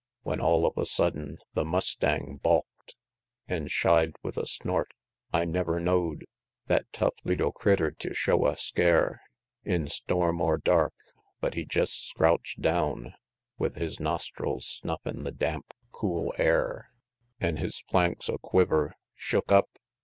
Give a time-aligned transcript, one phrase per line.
[0.23, 2.95] When all of a sudden the mustang balked,
[3.47, 4.95] An' shied with a snort;
[5.31, 6.25] I never know'd
[6.67, 9.21] Thet tough leetle critter tew show a scare
[9.63, 10.95] In storm or dark;
[11.39, 13.13] but he jest scrouch'd down,
[13.59, 16.89] With his nostrils snuffin' the damp, cool air,
[17.37, 17.47] XXII.
[17.47, 18.95] An' his flanks a quiver.
[19.13, 19.69] Shook up?